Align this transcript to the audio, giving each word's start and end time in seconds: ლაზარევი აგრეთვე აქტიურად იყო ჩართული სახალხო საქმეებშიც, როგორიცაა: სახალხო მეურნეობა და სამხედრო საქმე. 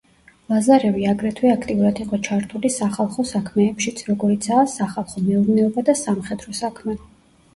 ლაზარევი 0.51 1.03
აგრეთვე 1.09 1.49
აქტიურად 1.55 1.99
იყო 2.05 2.19
ჩართული 2.27 2.71
სახალხო 2.77 3.25
საქმეებშიც, 3.33 4.01
როგორიცაა: 4.11 4.63
სახალხო 4.79 5.23
მეურნეობა 5.27 5.85
და 5.91 5.95
სამხედრო 6.03 6.57
საქმე. 6.61 6.97